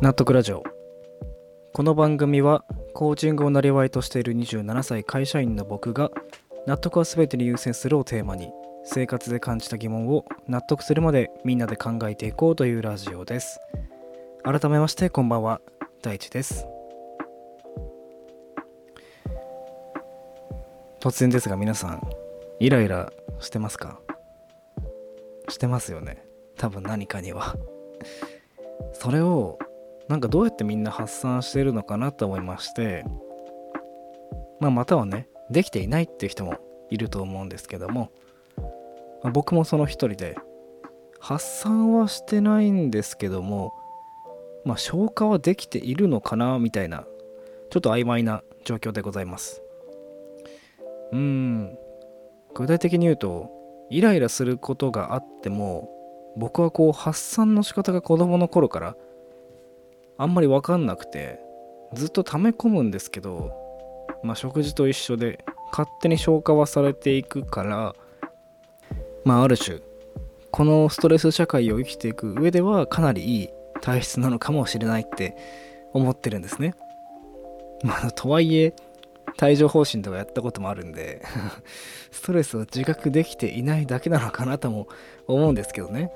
[0.00, 0.62] 納得ラジオ。
[1.72, 6.12] この番組はコーチングをなりわいとしている27歳会社員の僕が
[6.68, 8.52] 納得は全てに優先するをテーマに
[8.84, 13.58] 生活で感じた疑問を納得するまでみんなで考えていこうというラジオです。
[14.44, 15.60] 改めましてこんばんは。
[16.00, 16.64] 大地です。
[21.00, 22.08] 突然ですが皆さん
[22.60, 23.98] イライラしてますか？
[25.48, 26.24] してますよね。
[26.56, 27.56] 多分何かには。
[28.92, 29.58] それを
[30.08, 33.04] なんかどうやってみんな発散してるのかなと思いまして
[34.60, 36.58] まあまたはねできていないっていう人も
[36.90, 38.10] いると思うんですけども、
[39.22, 40.36] まあ、僕もその一人で
[41.20, 43.74] 発散はしてないんですけども
[44.64, 47.04] まあ消化はできているのかなみたいな
[47.70, 49.62] ちょっと曖昧な状況でございます。
[51.12, 51.78] うん。
[52.54, 53.50] 具体的に言うと
[53.90, 55.90] イライラすることがあっても
[56.36, 58.96] 僕はこう発散の仕方が子供の頃から
[60.18, 61.40] あんまり分かんなくて
[61.94, 63.52] ずっと溜め込むんですけど
[64.22, 67.94] まあ食事と一緒で勝手に消化はされていくから
[69.24, 69.80] まあある種
[70.50, 73.48] このストレス社会を生きていく上ではかなりいい
[73.80, 75.36] 体質なのかもしれないって
[75.92, 76.74] 思ってるんですね。
[77.82, 78.74] まあとはいえ
[79.40, 81.22] 帯状疱疹とかやったこともあるんで
[82.10, 84.88] ストレスを自覚できていないだけなのかなとも
[85.28, 86.12] 思うんですけどね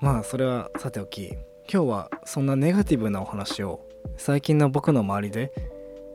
[0.00, 1.36] まあそれはさておき
[1.72, 5.52] 今日はそんなネガティブなお話を最近の僕の周りで、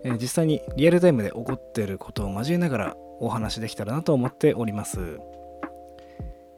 [0.04, 5.18] えー、実際にリアルタイムで起こってることを交えながらお話できたらなと思っております。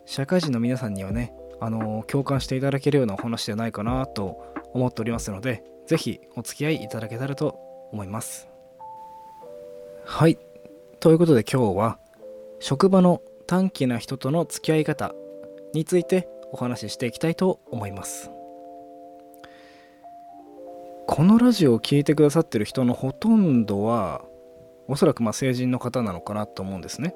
[0.06, 7.60] 社会人の皆さんにはねあのー、共感していただけるようなお話じゃないかなと思っておりますので是非お付き合いいただけたらと
[7.92, 8.48] 思います。
[10.06, 10.40] はい。
[11.00, 12.00] ということで今日は
[12.60, 15.14] 職場の短気な人との付き合い方
[15.76, 18.32] についてお話ししていきたいと思います。
[21.08, 24.26] このラジオを聴いてくださってる人のほとんどは
[24.88, 27.16] おそらくま成人の方なのかなと思うんですね。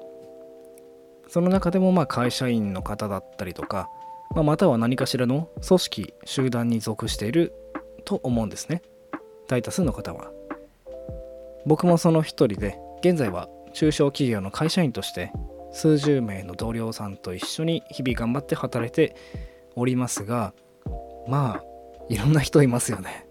[1.28, 3.88] その中でもまあ会社員の方だったりとか、
[4.34, 7.52] まあ、または何かしらの組織集団に属している
[8.04, 8.82] と思うんですね。
[9.46, 10.32] 大多数の方は。
[11.66, 15.32] 僕もその一人で現在は中小企業の会社員として
[15.70, 19.14] 数十名の同僚さんと一緒に日々頑張って働いて
[19.76, 20.54] おりますが
[21.28, 21.64] まあ
[22.08, 23.26] いろんな人いますよね。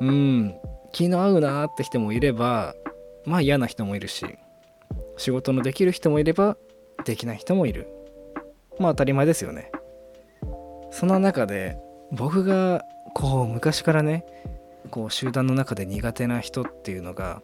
[0.00, 0.54] うん。
[0.92, 2.74] 気の合うなって人もいれば
[3.24, 4.26] まあ嫌な人もいるし
[5.16, 6.56] 仕事のできる人もいれば
[7.04, 7.86] できない人もいる。
[8.78, 9.70] まあ当たり前ですよね。
[10.90, 11.78] その中で
[12.12, 12.82] 僕が
[13.14, 14.24] こう昔からね
[14.90, 17.42] こう集団の中で苦手な人っていうのが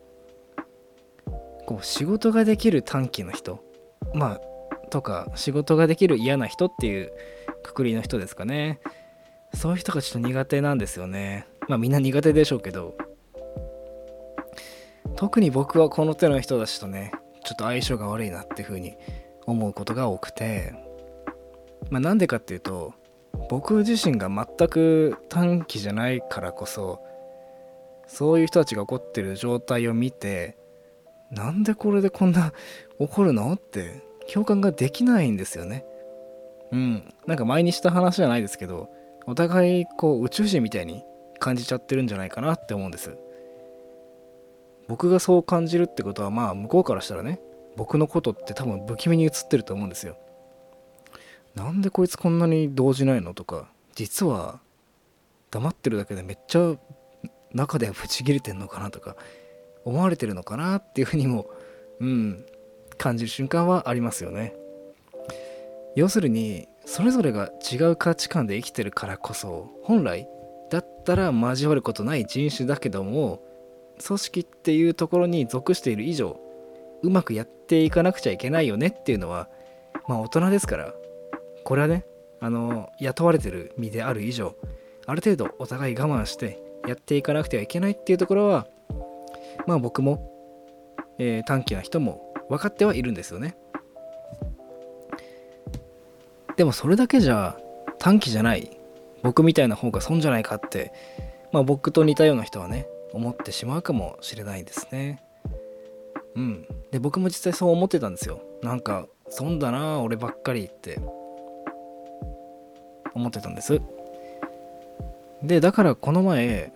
[1.67, 3.63] こう仕事ができる短期の人
[4.15, 7.13] まあとか仕事ができる嫌な人っていう
[7.63, 8.81] くくりの人ですかね。
[9.55, 11.47] そういう人がちょっと苦手なんですよね。
[11.69, 12.97] まあみんな苦手でしょうけど
[15.17, 17.13] 特に僕はこの手の人たちとね
[17.45, 18.97] ちょっと相性が悪いなっていうふうに
[19.47, 20.75] 思うことが多くて
[21.91, 22.95] まあなんでかっていうと
[23.49, 27.01] 僕自身が全く短期じゃないからこそ
[28.07, 30.57] そういう人たちが怒ってる状態を見て
[31.31, 32.53] なんでこれでこんな
[32.99, 34.03] 怒るのって
[34.33, 35.85] 共感ができないんですよね。
[36.73, 37.15] うん。
[37.27, 38.89] なんか前にした話じゃないですけど
[39.27, 41.05] お互いこう宇宙人みたいに
[41.47, 43.17] 感じちゃってるんじゃないかなって思うんです。
[44.89, 47.39] 僕がそう感じるってことはまあ向こうからしたらね
[47.77, 50.17] 僕のことって多分不気味に映ってると思うんですよ。
[51.55, 54.59] なんでこいつこんなに動じないのとか実は
[55.53, 56.75] 黙ってるだけでめっちゃ
[57.53, 59.15] 中でブチ切れてんのかなとか
[59.85, 61.47] 思われてるのかなっていうふうにも
[62.01, 62.45] うん
[62.99, 64.53] 感じる瞬間はありますよね。
[65.95, 70.29] 要するにそれぞれが違う価値観で生きてるからこそ本来
[70.71, 73.43] だったら交わることない人種だけども
[74.05, 76.41] 組織っていうところに属している以上
[77.03, 79.49] うまくやっていかなくちゃいけないよねっていうのは
[80.09, 80.93] まあ大人ですから
[81.65, 82.05] これはね
[82.41, 84.55] あの雇われてる身である以上
[85.07, 88.67] ある程度お互い我慢してやっていかなくてはいけないっていうところは
[89.67, 90.33] まあ僕も、
[91.19, 93.57] えー、短期な人も分かってはいるんですよね。
[96.57, 97.57] でもそれだけじゃ
[97.99, 98.76] 短期じゃない。
[99.27, 100.93] 僕みたいな方が損じゃないかって
[101.51, 105.21] まあ僕と似たような人はね思ってしまうかもしれないですね。
[106.37, 106.67] うん。
[106.93, 108.41] で僕も実際そう思ってたんですよ。
[108.63, 111.01] なんか損だな俺ばっかりって。
[113.17, 113.81] 思ってたんです。
[115.43, 116.73] でだからこの前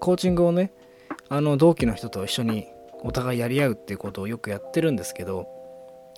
[0.00, 0.72] コーチングをね
[1.30, 2.66] あの同期の人と一緒に
[3.02, 5.48] お互いやり合うっていうことをよくやってるんですけど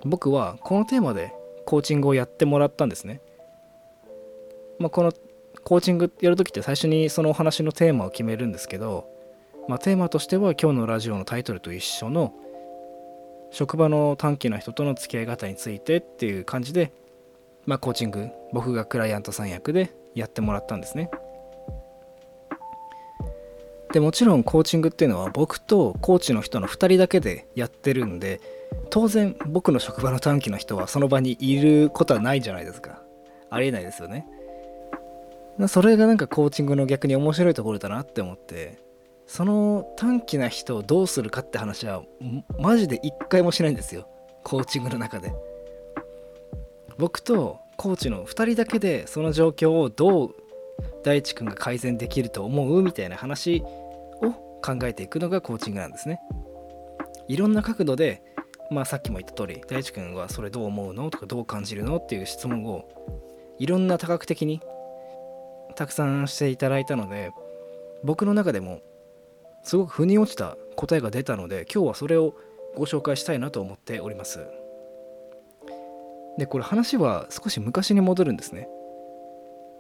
[0.04, 1.32] 僕はこのテーマで
[1.66, 3.20] コーチングをやってもらったんですね、
[4.78, 5.12] まあ、この
[5.64, 9.08] コーチングやるときって最初にそのお話のテーマを決めるんですけど、
[9.68, 12.34] まあ、テーマとしては今日のラジオのタイトルと一緒の
[13.50, 16.92] 職場の短期な人との付き合い方についてっていう感じで、
[17.66, 21.10] まあ、コーチング僕がクライアントさん役でやってもらったんですね。
[23.92, 28.40] でもちろんコーチングっていうのは僕とコーチの人の2人だけでやってるんで
[28.88, 33.02] 当然僕の職場の短期の人はその場にいることはないじゃないですか。
[33.50, 34.26] ありえないですよね。
[35.68, 38.78] それがなんかコーチングの逆に面白いところだなって思って
[39.26, 42.02] その短期な人をどうするかって話は
[42.58, 44.08] マジで一回もしないんですよ。
[44.44, 45.32] コーチングの中で。
[46.98, 50.34] 僕とコーチの2人だけでその状況をどう
[51.02, 53.62] 大地君が改善できると思うみたいな話
[54.22, 56.20] を考えていくのがコーチングなんですね。
[57.28, 58.22] いろんな角度で
[58.70, 62.88] まあさっきも言った通り大地君はそれどう思うのとかどう感じるのっていう質問を
[63.58, 64.60] いろんな多角的に
[65.72, 67.30] たくさんしていただいたので
[68.04, 68.80] 僕の中でも
[69.62, 72.34] すごく腑に落ちた答えが出たので今日はそれを
[72.74, 74.40] ご紹介したいなと思っております。
[76.38, 78.68] でこれ話は少し昔に戻るんですね。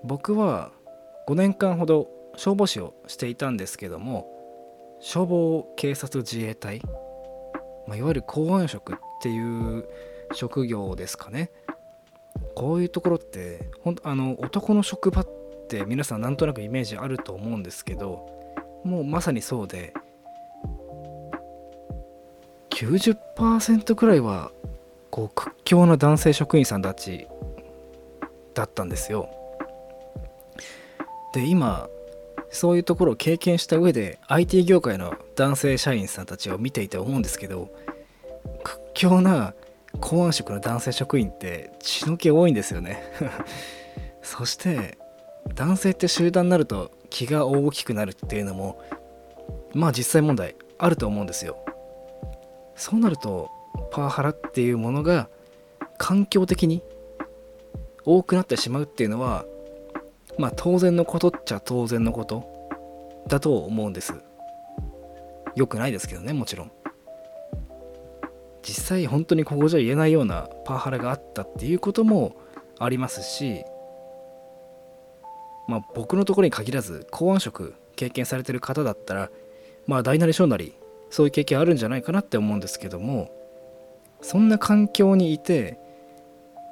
[0.04, 0.70] 僕は
[1.26, 4.26] 5年間ほど消防士をしていたんですけども
[5.00, 6.80] 消防警察自衛隊、
[7.86, 9.88] まあ、いわゆる公安職っていう
[10.32, 11.50] 職業ですかね。
[12.54, 15.24] こういうところってほんあの男の職場
[15.76, 18.26] って皆さんなんとなくイメージあると思うんですけど
[18.84, 19.94] もうまさにそうで
[22.70, 24.50] 90%くらいは
[25.10, 27.26] こう屈強な男性職員さんたち
[28.54, 29.30] だったんですよ。
[31.34, 31.88] で今
[32.50, 37.70] そういうところを経験した上で IT 業界の男性社員さんたちを見ていて思うんですけど
[38.62, 39.54] 屈強な
[40.00, 43.02] 公安職の男性職員って血の気多いんですよね
[44.22, 44.98] そして
[45.54, 48.82] 男性って集団になると気が大きくなるっていうのも
[49.74, 51.64] まあ実際問題あると思うんですよ。
[52.74, 53.50] そうなると
[53.90, 55.28] パワハラっていうものが
[55.98, 56.82] 環境的に
[58.04, 59.44] 多くなってしまうっていうのは
[60.38, 62.44] まあ当然のことっちゃ当然のこと
[63.28, 64.14] だと思うんです。
[65.54, 66.72] 良くないですけどねもちろん。
[68.62, 72.36] 実際本当にここじゃ言えないようなパワハラがあったっていうことも
[72.78, 73.64] ありますし
[75.68, 79.30] まあ、僕のところに限らず公安職経験されてる方だったら
[79.86, 80.74] まあ大なり小なり
[81.10, 83.30] そういう経験あるんじゃないかなって思うんですけども
[84.22, 85.78] そんな環境にいて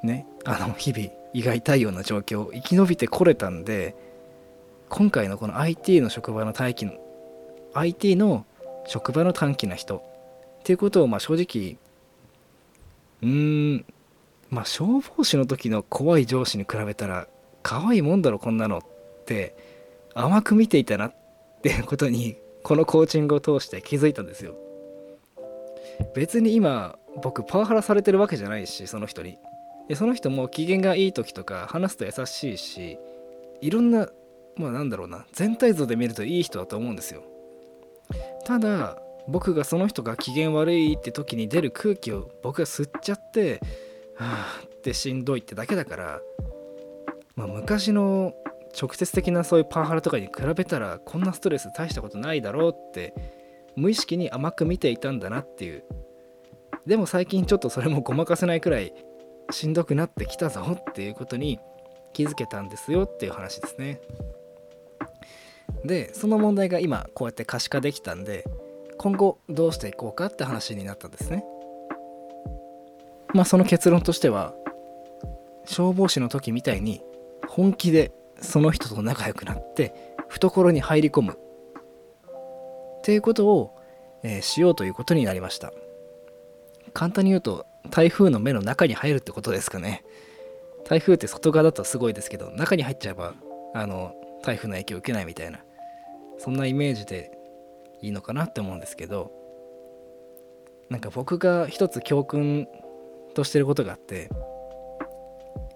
[0.02, 3.94] ねあの日々胃が痛いような状況生き延びてこれたんで
[4.88, 6.92] 今回のこの IT の職場の待機の
[7.74, 8.44] IT の
[8.86, 9.98] 職場の短期な人
[10.60, 11.76] っていうことをまあ正直
[13.22, 13.84] うーん
[14.48, 17.28] まあ消防士の時の怖い上司に比べたら
[17.62, 18.80] 可愛いもんだろこんなのっ
[19.26, 19.54] て
[20.14, 21.14] 甘く見ていたなっ
[21.62, 24.54] てことにこのコーチングを通して気づいたんですよ。
[26.14, 29.38] 別に今僕パワハラされてるわけじゃないしその人に。
[29.88, 32.98] でその人も機嫌がいい時とか話すと優しいし
[33.60, 34.08] いろんな
[34.56, 37.22] まあなんだろうな全体像で見るといい人だと思うんですよ。
[38.44, 38.98] ただ
[39.28, 43.60] 僕がその人が機嫌悪いって時に出る空気を僕が吸っちゃって
[44.16, 46.20] はあってしんどいってだけだから
[47.40, 48.34] まあ、昔の
[48.78, 53.14] 直接的なそういうパワハラとかに比べたらこんなストレス大したことないだろうって
[53.76, 55.84] 無意識に甘く見ていたんだなっていう。
[56.86, 58.92] でも最近ちょっとそれもごまかせないくらい
[59.50, 61.58] しんどくなってきたぞっていうことに
[62.12, 64.00] 気づけたんですよっていう話ですね。
[65.84, 68.44] でその問題が今こうやって可視化できたんで
[68.98, 71.42] 今後どうしていこうかって話になったんですね。
[73.32, 74.52] まあその結論としては
[75.64, 77.00] 消防士の時みたいに
[77.50, 79.92] 本気でその人と仲良くなって
[80.28, 81.32] 懐に入り込む。
[82.98, 83.76] っていうことを、
[84.22, 85.72] えー、しようということになりました。
[86.92, 90.04] 簡単に言うと台風の目の中に入るってことですかね。
[90.84, 93.34] 台風って外側だとすごいですけど中に入っちゃえば
[93.74, 95.58] あの台風の影響を受けないみたいな
[96.38, 97.30] そんなイメージで
[98.00, 99.30] いいのかなって思うんですけど
[100.88, 102.66] なんか僕が一つ教訓
[103.34, 104.30] としてることがあって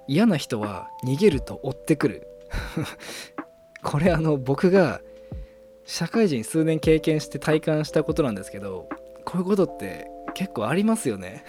[0.06, 2.26] 嫌な人は逃げると追ってくる。
[3.82, 5.00] これあの僕が
[5.84, 8.88] 社会人数年経験して体感したことなんですけど
[9.24, 11.44] こういうことって結構ありますよね。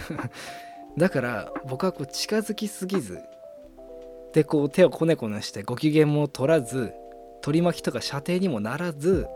[0.98, 3.20] だから僕はこう近づきすぎず
[4.34, 6.94] でこう手をこねこねしてご機嫌も取らず
[7.42, 9.28] 取り巻きとか射程にもならず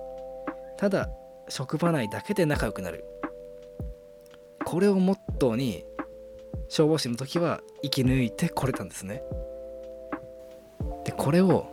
[0.77, 1.09] ただ
[1.49, 3.05] 職場内だけで仲良くなる。
[4.65, 5.83] これをモットーに
[6.67, 9.23] 消防士の時は生き抜いてこれたんですね。
[11.05, 11.67] でこれを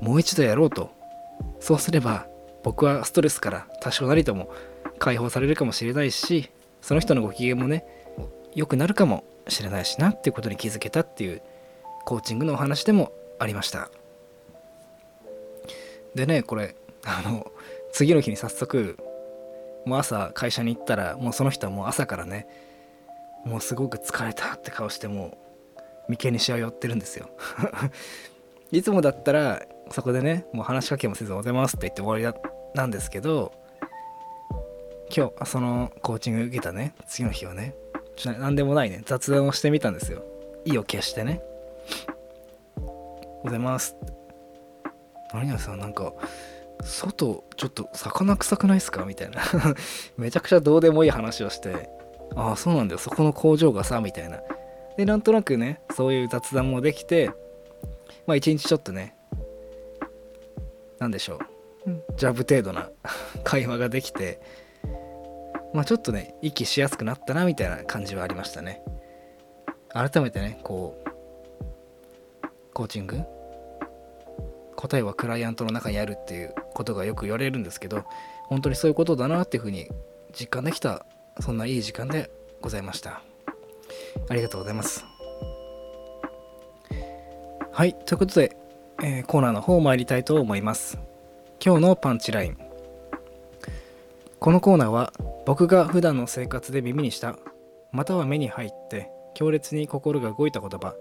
[0.00, 0.90] もう一度やろうと
[1.60, 2.26] そうすれば
[2.62, 4.50] 僕はストレスから多少なりとも
[4.98, 7.84] 解放されるかもしれないしその人のご機嫌もね
[8.54, 11.42] 良くなるかもしれないしなっていうことに気づけたっていう
[12.04, 13.90] コーチングのお話でもありました。
[16.14, 17.50] でねこれあの
[17.92, 18.98] 次の日に早速
[19.86, 22.46] もう朝会社に行ったらもうその人はもう朝からね
[23.44, 25.38] もうすごく疲れたって顔しても
[25.76, 27.28] う眉間にしわ寄ってるんですよ。
[28.70, 32.40] いつもだったらそこでねもう話しかけもせず「おはようございます」って言って終わりだ
[32.74, 33.52] なんですけど
[35.14, 37.74] 今日そのコーチング受けたね次の日はね
[38.16, 40.22] ちょ何でもないね雑談をしてみたんですよ。
[40.64, 41.42] 意を消してね
[42.76, 43.96] 「おはようございます」
[45.34, 46.12] 何々さんなんか
[46.82, 49.04] 外ちょっと魚臭くないっすか？
[49.04, 49.40] みたいな。
[50.16, 51.88] めちゃくちゃどうでもいい話をして
[52.36, 52.98] ああそうなんだよ。
[52.98, 54.40] そこの工場がさみたいな。
[54.96, 57.30] でなんとなくねそういう雑談もできて
[58.26, 59.14] まあ一日ちょっとね
[60.98, 61.38] 何でしょ
[61.86, 61.88] う。
[62.16, 62.90] ジャブ程度な
[63.42, 64.40] 会話ができて
[65.72, 68.82] まあちょっとね息しやすくなったなみたいな感じはありましたね。
[69.88, 71.08] 改めてねこう
[72.72, 73.20] コーチング？
[74.76, 78.04] 答えはクライアントの中にあるっていうことがよく言われるんですけど
[78.46, 79.88] 本当にそういうことだなっていうふうに
[80.32, 81.06] 実感できた
[81.40, 83.22] そんないい時間でございました。
[84.28, 85.04] ありがとうございます。
[87.72, 88.56] はいということで、
[89.02, 90.98] えー、コーナーの方参りたいと思います。
[91.64, 92.58] 今日のパンチライン。
[94.38, 95.12] このコーナーは
[95.46, 97.36] 僕が普段の生活で耳にした
[97.92, 100.94] または目に入って強烈に心が動いた言葉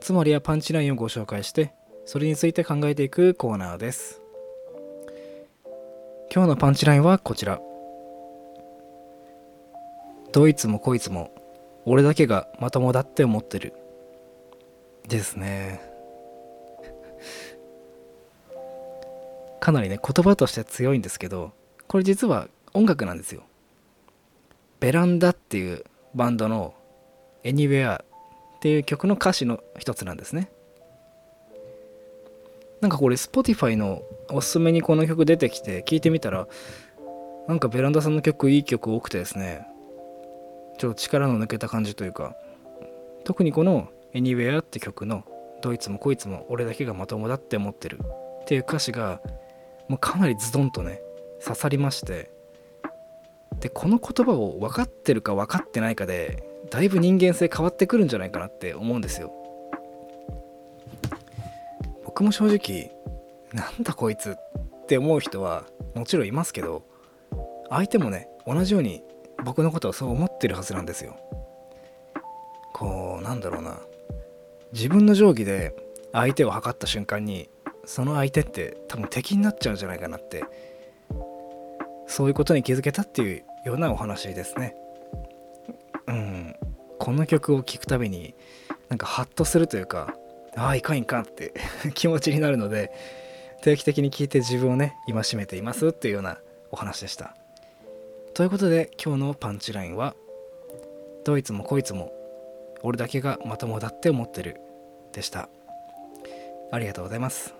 [0.00, 1.72] つまりはパンチラインをご紹介して
[2.06, 4.20] それについて考えていくコーナーです。
[6.32, 7.60] 今日のパンチラインはこちら。
[10.32, 11.32] どいつもこいつも
[11.84, 13.72] 俺だけがまともだって思ってる。
[15.08, 15.80] ですね。
[19.60, 21.52] かなりね言葉として強いんですけど
[21.86, 23.42] これ実は音楽なんですよ。
[24.78, 25.84] ベランダっていう
[26.14, 26.74] バンドの
[27.44, 28.04] Anywhere っ
[28.60, 30.50] ていう曲の歌詞の一つなんですね。
[32.80, 36.46] なんかこれ Spotify のおすすめにこの曲出てきて聴いてみたら
[37.46, 39.66] なんかベランダさんの曲いい曲多くてですね
[40.80, 42.34] ちょっと力の抜けた感じというか
[43.24, 45.24] 特にこの Anywhere って曲の
[45.60, 49.20] どいつもこいつも俺だけがまともだって思ってるっていう歌詞が
[49.88, 51.02] もうかなりズドンとね
[51.44, 52.30] 刺さりまして
[53.60, 59.30] でこの言葉を分かってるか分かってないかでだいぶ人間性変わってくるんじゃないかなって思うんですよ。
[62.06, 62.90] 僕も正直
[63.52, 66.84] なんだこいつって思う人はもちろんいますけど
[67.68, 69.02] 相手もね同じように
[69.44, 71.16] 僕のことはそう思ってるはずなんですよ。
[72.72, 73.80] こうなんだろうな。
[74.72, 75.74] 自分の定規で
[76.12, 77.48] 相手を測った瞬間に
[77.84, 80.44] その相手って多分敵になっちゃうんじゃないかなって
[82.06, 84.74] そういうことに気づけたっていうようなお話ですね。
[86.06, 86.54] うん。
[86.98, 88.34] この曲を聴くたびに
[88.88, 90.14] なんかハッとするというか
[90.56, 91.54] ああいかんいかんって
[91.94, 92.92] 気持ちになるので
[93.62, 96.38] 定期的に聞いて自分をね戒めていますっていうような
[96.70, 97.34] お話でした。
[98.40, 100.14] ということで今日のパンチラインは
[101.26, 102.10] どいつもこいつも
[102.82, 104.56] 俺だけがまともだって思ってる
[105.12, 105.50] でした。
[106.72, 107.54] ありがとうございます。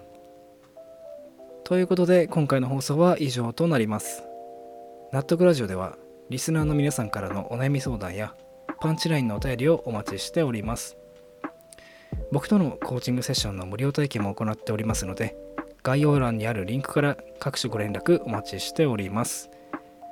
[1.65, 4.23] ということで今回の放送は以上となります。
[5.13, 5.99] 納得ラジオでは
[6.31, 8.35] リスナーの皆さんからのお悩み相談や
[8.81, 10.97] パンチラインのお便りをお待ちしております。
[12.33, 15.37] 僕とのコーチングセッションの無料体験も行っておりますので
[15.83, 19.51] 概要欄にあるリンクから各種ご連絡お待ちしております。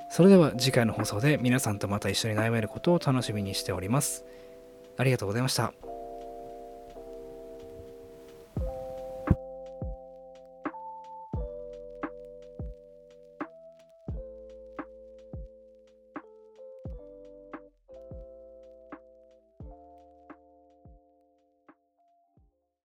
[0.09, 4.25] それでは次回の放送で皆さんとまた一緒に悩めることを楽しみにしております
[4.97, 5.98] ありがとうございました。